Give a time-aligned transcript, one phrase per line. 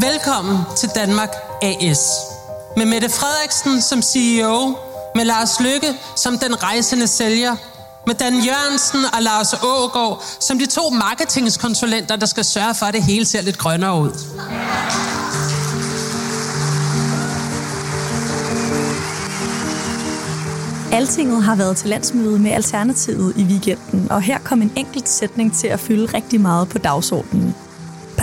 [0.00, 1.28] Velkommen til Danmark
[1.62, 1.98] AS.
[2.76, 4.76] Med Mette Frederiksen som CEO,
[5.14, 7.56] med Lars Lykke som den rejsende sælger,
[8.06, 12.94] med Dan Jørgensen og Lars Ågaard som de to marketingskonsulenter, der skal sørge for, at
[12.94, 14.10] det hele ser lidt grønnere ud.
[20.92, 25.54] Altinget har været til landsmøde med Alternativet i weekenden, og her kom en enkelt sætning
[25.56, 27.54] til at fylde rigtig meget på dagsordenen.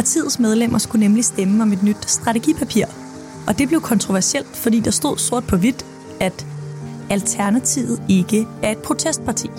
[0.04, 2.86] Partiets medlemmer skulle nemlig stemme om et nyt strategipapir,
[3.48, 5.86] og det blev kontroversielt, fordi der stod sort på hvidt,
[6.20, 6.46] at
[7.10, 9.50] Alternativet ikke er et protestparti.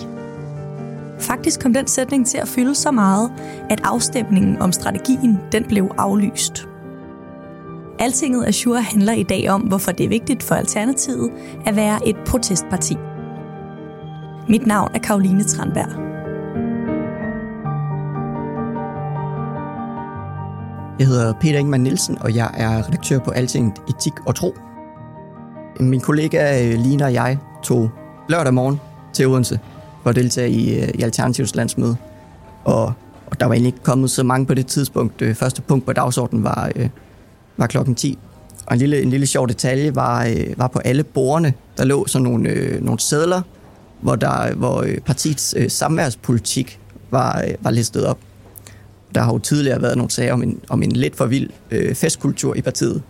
[1.19, 3.31] Faktisk kom den sætning til at fylde så meget,
[3.69, 6.67] at afstemningen om strategien den blev aflyst.
[7.99, 11.31] Altinget Azure handler i dag om, hvorfor det er vigtigt for Alternativet
[11.65, 12.97] at være et protestparti.
[14.49, 16.04] Mit navn er Karoline Tranberg.
[20.99, 24.55] Jeg hedder Peter Ingemann Nielsen, og jeg er redaktør på Altinget Etik og Tro.
[25.79, 27.89] Min kollega øh, Lina og jeg tog
[28.29, 28.79] lørdag morgen
[29.13, 29.59] til Odense
[30.03, 31.95] for at deltage i, øh, i Alternativs landsmøde.
[32.63, 32.93] Og,
[33.27, 35.19] og der var egentlig ikke kommet så mange på det tidspunkt.
[35.19, 36.89] Det første punkt på dagsordenen var, øh,
[37.57, 38.17] var klokken 10.
[38.65, 42.07] Og en lille, en lille sjov detalje var, øh, var på alle bordene, der lå
[42.07, 43.41] sådan nogle, øh, nogle sædler,
[44.01, 46.79] hvor, der, hvor øh, partiets øh, samværspolitik
[47.11, 48.17] var, øh, var listet op.
[49.15, 51.95] Der har jo tidligere været nogle sager om en, om en lidt for vild øh,
[51.95, 53.03] festkultur i partiet.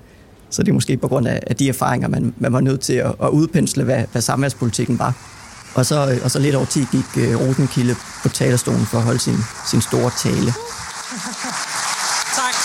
[0.49, 2.93] Så det er måske på grund af, af de erfaringer, man, man var nødt til
[2.93, 5.13] at, at udpensle, hvad, hvad samværspolitikken var.
[5.75, 9.19] Og så, og så lidt over 10 gik øh, Rosenkilde på talerstolen for at holde
[9.19, 9.37] sin,
[9.71, 10.51] sin store tale.
[12.39, 12.55] Tak.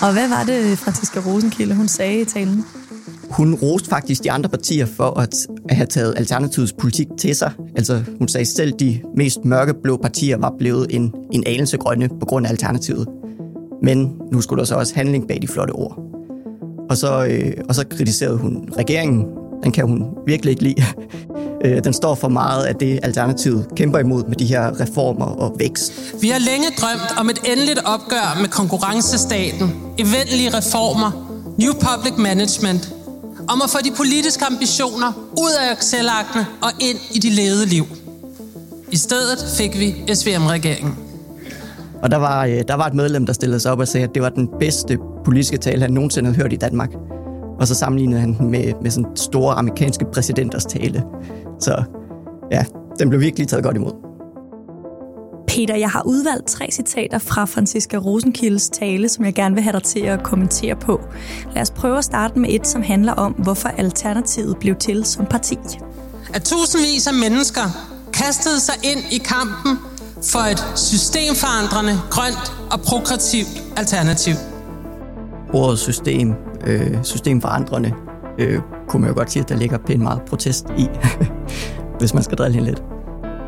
[0.00, 2.64] Og hvad var det, Franziska Rosenkilde, hun sagde i talen?
[3.32, 5.34] Hun roste faktisk de andre partier for at
[5.70, 7.52] have taget Alternativets politik til sig.
[7.76, 12.08] Altså, hun sagde selv, at de mest mørkeblå partier var blevet en, en anelse grønne
[12.08, 13.08] på grund af Alternativet.
[13.82, 15.98] Men nu skulle der så også handling bag de flotte ord.
[16.90, 19.24] Og så, øh, og så kritiserede hun regeringen.
[19.62, 20.82] Den kan hun virkelig ikke lide.
[21.64, 25.56] Øh, den står for meget af det, Alternativet kæmper imod med de her reformer og
[25.58, 25.92] vækst.
[26.20, 31.10] Vi har længe drømt om et endeligt opgør med konkurrencestaten, eventlige reformer,
[31.58, 32.94] new public management,
[33.48, 36.08] om at få de politiske ambitioner ud af excel
[36.62, 37.84] og ind i de levede liv.
[38.90, 40.98] I stedet fik vi SVM-regeringen.
[42.02, 44.14] Og der var, øh, der var et medlem, der stillede sig op og sagde, at
[44.14, 46.90] det var den bedste politiske tale, han nogensinde havde hørt i Danmark.
[47.60, 51.02] Og så sammenlignede han den med, med sådan store amerikanske præsidenters tale.
[51.60, 51.82] Så
[52.50, 52.64] ja,
[52.98, 54.11] den blev virkelig taget godt imod.
[55.56, 59.72] Peter, jeg har udvalgt tre citater fra Franziska Rosenkildes tale, som jeg gerne vil have
[59.72, 61.00] dig til at kommentere på.
[61.54, 65.26] Lad os prøve at starte med et, som handler om, hvorfor Alternativet blev til som
[65.26, 65.56] parti.
[66.34, 67.60] At tusindvis af mennesker
[68.12, 69.78] kastede sig ind i kampen
[70.22, 74.34] for et systemforandrende, grønt og progressivt alternativ.
[75.52, 76.34] Ordet system,
[76.66, 77.92] øh, systemforandrende,
[78.38, 80.86] øh, kunne man jo godt sige, at der ligger pænt meget protest i,
[81.98, 82.91] hvis man skal drille hende lidt.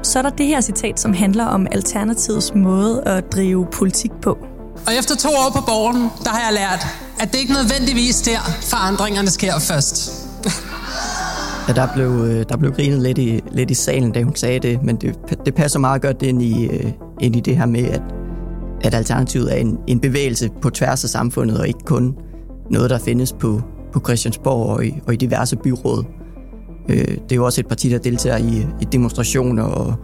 [0.04, 4.38] Så er der det her citat, som handler om Alternativets måde at drive politik på.
[4.86, 6.86] Og efter to år på borgen, der har jeg lært,
[7.20, 10.12] at det ikke nødvendigvis der, forandringerne sker først.
[11.68, 14.58] Ja, der blev, øh, der blev grinet lidt i, lidt i salen, da hun sagde
[14.58, 15.16] det, men det,
[15.46, 18.02] det passer meget godt ind i, øh, ind i det her med, at,
[18.84, 22.14] at Alternativet er en, en bevægelse på tværs af samfundet, og ikke kun
[22.70, 26.04] noget, der findes på, på Christiansborg og i, og i diverse byråd.
[26.88, 29.94] Øh, det er jo også et parti, der deltager i, i demonstrationer og,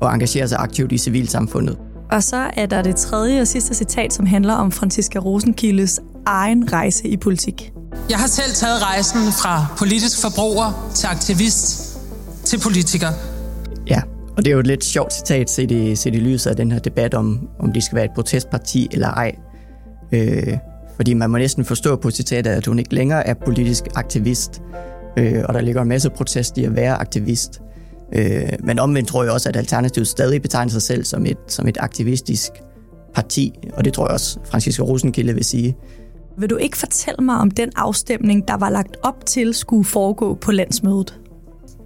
[0.00, 1.78] og engagerer sig aktivt i civilsamfundet.
[2.10, 6.72] Og så er der det tredje og sidste citat, som handler om Franziska Rosenkildes egen
[6.72, 7.72] rejse i politik.
[8.10, 11.98] Jeg har selv taget rejsen fra politisk forbruger til aktivist
[12.44, 13.08] til politiker.
[13.86, 14.02] Ja,
[14.36, 16.72] og det er jo et lidt sjovt citat set i, set i lyset af den
[16.72, 19.34] her debat om, om de skal være et protestparti eller ej.
[20.12, 20.58] Øh,
[20.96, 24.62] fordi man må næsten forstå på citatet, at hun ikke længere er politisk aktivist,
[25.16, 27.62] øh, og der ligger en masse protest i at være aktivist.
[28.14, 31.68] Øh, men omvendt tror jeg også, at Alternativet stadig betegner sig selv som et, som
[31.68, 32.50] et aktivistisk
[33.14, 35.76] parti, og det tror jeg også, Francisco Rosenkilde vil sige.
[36.38, 40.34] Vil du ikke fortælle mig om den afstemning, der var lagt op til skulle foregå
[40.34, 41.20] på landsmødet?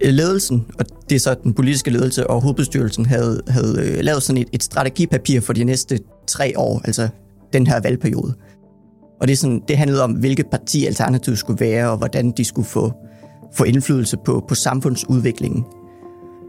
[0.01, 4.41] ledelsen, og det er så den politiske ledelse og hovedbestyrelsen, havde, havde øh, lavet sådan
[4.41, 7.07] et, et strategipapir for de næste tre år, altså
[7.53, 8.33] den her valgperiode.
[9.21, 12.45] Og det, er sådan, det handlede om, hvilket parti Alternativet skulle være, og hvordan de
[12.45, 12.93] skulle få,
[13.55, 15.65] få indflydelse på, på samfundsudviklingen.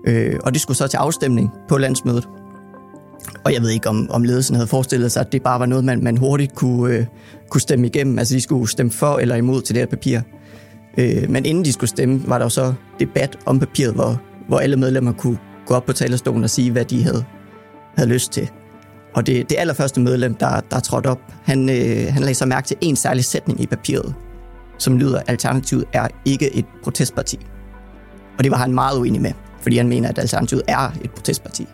[0.06, 2.28] Øh, og det skulle så til afstemning på landsmødet.
[3.44, 5.84] Og jeg ved ikke, om, om ledelsen havde forestillet sig, at det bare var noget,
[5.84, 7.06] man, man hurtigt kunne, øh,
[7.50, 8.18] kunne stemme igennem.
[8.18, 10.20] Altså, de skulle stemme for eller imod til det her papir.
[10.98, 14.58] Øh, men inden de skulle stemme, var der jo så debat om papiret, hvor, hvor
[14.58, 17.24] alle medlemmer kunne gå op på talerstolen og sige, hvad de havde,
[17.96, 18.50] havde lyst til.
[19.14, 22.66] Og det, det allerførste medlem, der, der trådte op, han, øh, han lagde så mærke
[22.66, 24.14] til en særlig sætning i papiret,
[24.78, 27.38] som lyder, Alternativet er ikke et protestparti.
[28.38, 31.66] Og det var han meget uenig med, fordi han mener, at Alternativet er et protestparti.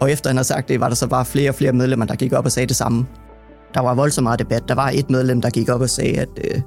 [0.00, 2.14] Og efter han har sagt det, var der så bare flere og flere medlemmer, der
[2.14, 3.06] gik op og sagde det samme.
[3.74, 4.62] Der var voldsomt meget debat.
[4.68, 6.60] Der var et medlem, der gik op og sagde, at øh,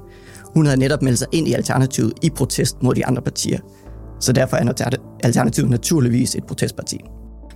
[0.54, 3.58] hun havde netop meldt sig ind i Alternativet i protest mod de andre partier.
[4.20, 7.00] Så derfor er Alternativet naturligvis et protestparti.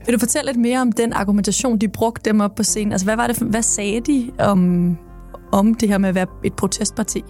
[0.06, 2.92] Vil du fortælle lidt mere om den argumentation, de brugte dem op på scenen?
[2.92, 4.96] Altså, hvad, var det for, hvad sagde de om,
[5.52, 7.24] om det her med at være et protestparti?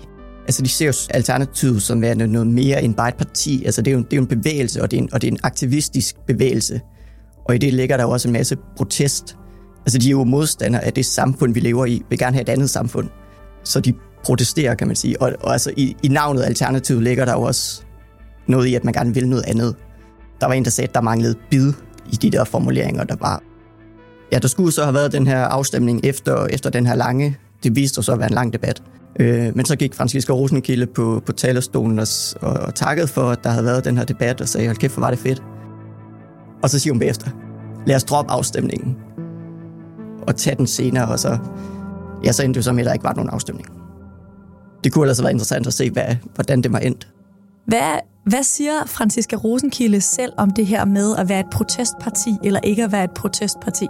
[0.51, 3.65] Altså, de ser jo Alternativet som værende noget mere end bare et parti.
[3.65, 5.29] Altså, det er jo, det er jo en bevægelse, og det er en, og det
[5.29, 6.81] er en aktivistisk bevægelse.
[7.45, 9.37] Og i det ligger der jo også en masse protest.
[9.87, 12.49] Altså, de er jo modstandere af det samfund, vi lever i, vil gerne have et
[12.49, 13.09] andet samfund.
[13.65, 13.95] Så de
[14.25, 15.23] protesterer, kan man sige.
[15.23, 17.83] Og, og altså, i, i navnet Alternativet ligger der jo også
[18.47, 19.75] noget i, at man gerne vil noget andet.
[20.41, 21.73] Der var en, der sagde, at der manglede bid
[22.13, 23.43] i de der formuleringer, der var.
[24.33, 27.77] Ja, der skulle så have været den her afstemning efter, efter den her lange, det
[27.77, 28.83] viste sig så at være en lang debat.
[29.21, 32.07] Øh, men så gik Franziska Rosenkilde på, på talerstolen og,
[32.41, 34.95] og, og takkede for, at der havde været den her debat, og sagde, hold kæft,
[34.95, 35.43] hvor var det fedt.
[36.63, 37.31] Og så siger hun bagefter,
[37.87, 38.97] lad os droppe afstemningen
[40.23, 41.39] og tage den senere, og så,
[42.25, 43.69] ja, så endte det så med, at der ikke var nogen afstemning.
[44.85, 47.09] Det kunne ellers have været interessant at se, hvad, hvordan det var endt.
[47.67, 52.61] Hvad, hvad siger Franziska Rosenkilde selv om det her med at være et protestparti, eller
[52.61, 53.87] ikke at være et protestparti?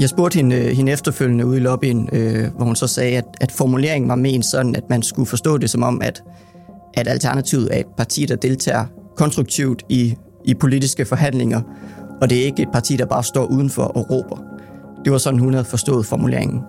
[0.00, 3.24] Jeg spurgte hende, øh, hende efterfølgende ude i lobbyen, øh, hvor hun så sagde, at,
[3.40, 6.22] at formuleringen var ment sådan, at man skulle forstå det som om, at,
[6.94, 8.86] at Alternativet er et parti, der deltager
[9.16, 11.60] konstruktivt i, i politiske forhandlinger,
[12.20, 14.36] og det er ikke et parti, der bare står udenfor og råber.
[15.04, 16.60] Det var sådan, hun havde forstået formuleringen.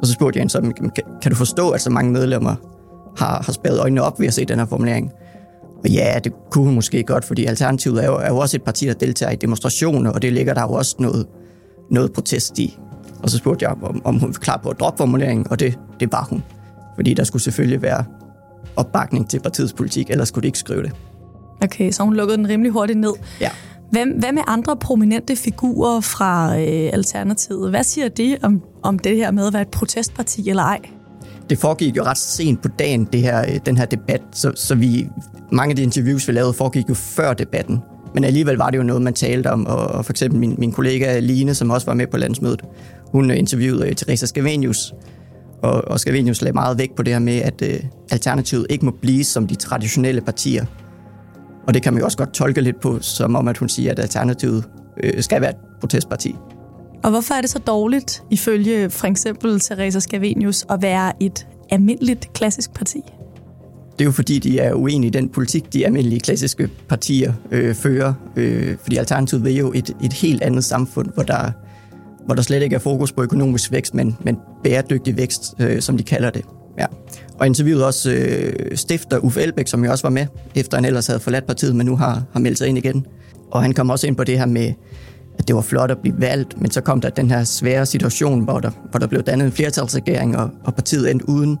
[0.00, 0.90] Og så spurgte jeg hende så, kan,
[1.22, 2.54] kan du forstå, at så mange medlemmer
[3.16, 5.12] har, har spærret øjnene op ved at se den her formulering?
[5.84, 8.62] Og ja, det kunne hun måske godt, fordi Alternativet er jo, er jo også et
[8.62, 11.26] parti, der deltager i demonstrationer, og det ligger der jo også noget,
[11.90, 12.78] noget protest i.
[13.22, 15.78] Og så spurgte jeg, om, om hun var klar på at droppe formuleringen, og det,
[16.00, 16.42] det var hun.
[16.94, 18.04] Fordi der skulle selvfølgelig være
[18.76, 20.92] opbakning til partiets politik, ellers skulle de ikke skrive det.
[21.62, 23.12] Okay, så hun lukkede den rimelig hurtigt ned.
[23.40, 23.50] Ja.
[23.90, 27.70] Hvem, hvad med andre prominente figurer fra øh, Alternativet?
[27.70, 30.80] Hvad siger de om, om det her med at være et protestparti eller ej?
[31.50, 34.74] Det foregik jo ret sent på dagen, det her, øh, den her debat, så, så
[34.74, 35.08] vi,
[35.52, 37.78] mange af de interviews, vi lavede, foregik jo før debatten.
[38.18, 41.18] Men alligevel var det jo noget, man talte om, og for eksempel min, min kollega
[41.18, 42.62] Line, som også var med på landsmødet,
[43.12, 44.94] hun interviewede uh, Teresa Scavenius,
[45.62, 47.80] og, og Scavenius lagde meget vægt på det her med, at øh,
[48.10, 50.64] Alternativet ikke må blive som de traditionelle partier.
[51.66, 53.92] Og det kan man jo også godt tolke lidt på, som om at hun siger,
[53.92, 54.64] at Alternativet
[55.02, 56.34] øh, skal være et protestparti.
[57.04, 62.32] Og hvorfor er det så dårligt, ifølge for eksempel Teresa Scavenius, at være et almindeligt
[62.32, 63.02] klassisk parti?
[63.98, 67.74] Det er jo fordi, de er uenige i den politik, de almindelige klassiske partier øh,
[67.74, 68.12] fører.
[68.36, 71.50] Øh, fordi Alternativet vil jo et, et helt andet samfund, hvor der,
[72.26, 75.96] hvor der slet ikke er fokus på økonomisk vækst, men, men bæredygtig vækst, øh, som
[75.96, 76.44] de kalder det.
[76.78, 76.86] Ja.
[77.38, 81.06] Og interviewet også øh, stifter Uffe Elbæk, som jo også var med, efter han ellers
[81.06, 83.06] havde forladt partiet, men nu har, har meldt sig ind igen.
[83.50, 84.72] Og han kom også ind på det her med,
[85.38, 88.44] at det var flot at blive valgt, men så kom der den her svære situation,
[88.44, 91.58] hvor der, hvor der blev dannet en flertalsregering, og, og partiet endte uden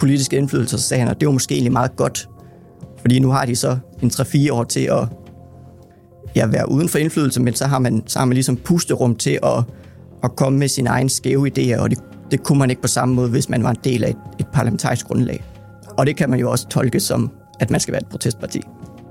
[0.00, 2.28] politisk indflydelse, så sagde han, at det var måske egentlig meget godt,
[3.00, 5.08] fordi nu har de så en 3-4 år til at
[6.36, 9.38] ja, være uden for indflydelse, men så har man, så har man ligesom pusterum til
[9.42, 9.64] at,
[10.24, 11.98] at komme med sine egne skæve idéer, og det,
[12.30, 14.46] det kunne man ikke på samme måde, hvis man var en del af et, et
[14.52, 15.44] parlamentarisk grundlag.
[15.98, 17.30] Og det kan man jo også tolke som,
[17.60, 18.60] at man skal være et protestparti.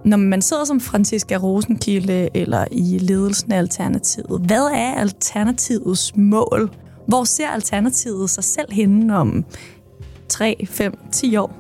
[0.05, 6.72] Når man sidder som Franziska Rosenkilde eller i ledelsen af Alternativet, hvad er Alternativets mål?
[7.08, 9.46] Hvor ser Alternativet sig selv henne om
[10.30, 11.56] 3, 5, 10 år?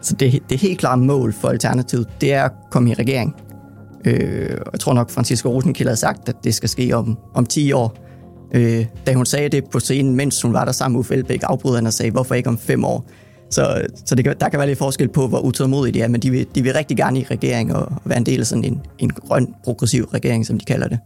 [0.00, 3.36] Så det, det helt klare mål for Alternativet, det er at komme i regering.
[4.04, 7.72] Øh, jeg tror nok, Francisco Rosenkilde havde sagt, at det skal ske om, om 10
[7.72, 7.96] år.
[8.54, 11.40] Øh, da hun sagde det på scenen, mens hun var der sammen med Uffe Elbæk,
[11.42, 13.06] afbrød han og sagde, hvorfor ikke om 5 år?
[13.50, 16.20] Så, så det kan, der kan være lidt forskel på, hvor utålmodige de er, men
[16.20, 18.80] de vil, de vil rigtig gerne i regering og være en del af sådan en,
[18.98, 20.98] en grøn, progressiv regering, som de kalder det.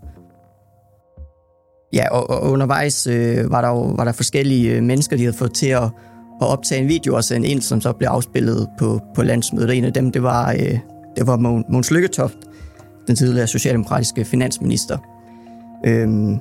[1.92, 5.36] Ja, og, og undervejs øh, var der jo var der forskellige øh, mennesker, de havde
[5.36, 5.82] fået til at,
[6.42, 9.68] at optage en video og sende ind, som så blev afspillet på, på landsmødet.
[9.68, 10.78] Og en af dem, det var øh,
[11.16, 11.36] det var
[11.68, 12.36] Måns Lykketoft,
[13.06, 14.98] den tidligere socialdemokratiske finansminister,
[15.86, 16.38] øhm,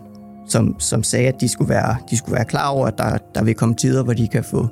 [0.47, 3.43] som, som sagde, at de skulle være, de skulle være klar over, at der, der
[3.43, 4.67] vil komme tider, hvor de kan få,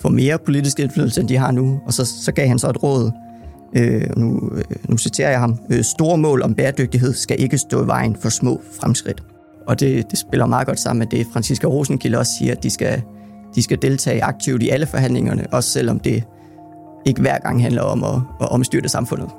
[0.00, 1.80] få mere politisk indflydelse, end de har nu.
[1.86, 3.10] Og så, så gav han så et råd,
[3.76, 7.84] øh, nu, øh, nu citerer jeg ham, øh, store mål om bæredygtighed skal ikke stå
[7.84, 9.22] i vejen for små fremskridt.
[9.66, 12.70] Og det, det spiller meget godt sammen med det, Franziska Rosenkilde også siger, at de
[12.70, 13.02] skal,
[13.54, 16.24] de skal deltage aktivt i alle forhandlingerne, også selvom det
[17.06, 19.30] ikke hver gang handler om at, at omstyrte samfundet.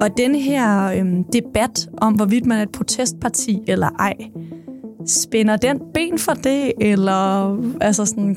[0.00, 4.14] Og denne her øhm, debat om, hvorvidt man er et protestparti eller ej,
[5.06, 8.36] spænder den ben for det, eller altså sådan...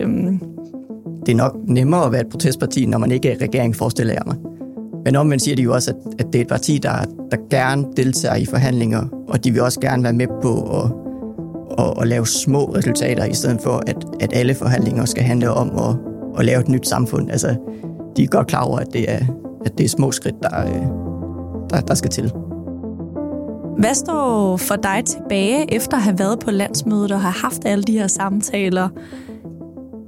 [0.00, 0.40] Øhm...
[1.26, 4.22] Det er nok nemmere at være et protestparti, når man ikke er regering, forestiller jeg
[4.26, 4.36] mig.
[5.04, 6.90] Men omvendt siger de jo også, at, at det er et parti, der,
[7.30, 11.09] der gerne deltager i forhandlinger, og de vil også gerne være med på at,
[11.80, 15.78] at, at lave små resultater, i stedet for, at, at alle forhandlinger skal handle om
[15.78, 15.96] at,
[16.38, 17.30] at lave et nyt samfund.
[17.30, 17.56] Altså,
[18.16, 19.20] de er godt klar over, at det er,
[19.66, 20.82] at det er små skridt, der, øh,
[21.70, 22.32] der, der skal til.
[23.78, 27.84] Hvad står for dig tilbage efter at have været på landsmødet og have haft alle
[27.84, 28.88] de her samtaler?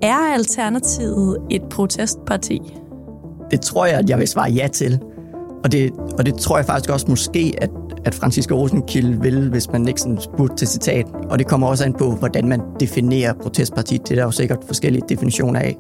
[0.02, 2.60] Er Alternativet et protestparti?
[3.50, 5.00] Det tror jeg, at jeg vil svare ja til.
[5.64, 7.70] Og det, og det tror jeg faktisk også måske, at,
[8.04, 11.06] at Francisco Rosenkilde vil, hvis man ikke sådan spurgte til citat.
[11.30, 14.02] Og det kommer også an på, hvordan man definerer protestpartiet.
[14.02, 15.78] Det er der jo sikkert forskellige definitioner af.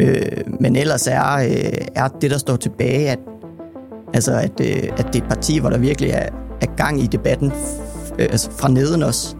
[0.00, 3.18] Øh, men ellers er, øh, er det, der står tilbage, at,
[4.14, 6.28] altså at, øh, at det er et parti, hvor der virkelig er,
[6.60, 7.52] er gang i debatten
[8.18, 9.36] øh, altså fra neden os.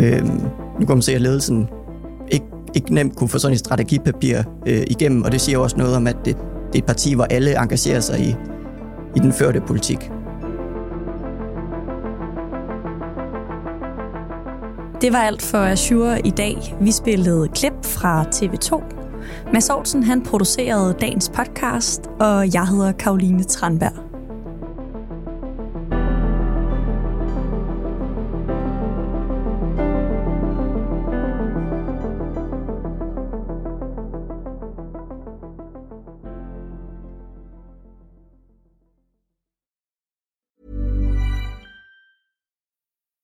[0.00, 0.24] Øh,
[0.80, 1.68] nu kan man se, at ledelsen
[2.28, 5.96] ikke, ikke nemt kunne få sådan et strategipapir øh, igennem, og det siger også noget
[5.96, 8.34] om, at det, det er et parti, hvor alle engagerer sig i,
[9.16, 10.10] i den førte politik.
[15.00, 16.76] Det var alt for Azure i dag.
[16.80, 18.82] Vi spillede klip fra TV2.
[19.52, 24.09] Mads Aarhusen, han producerede dagens podcast, og jeg hedder Karoline Tranberg.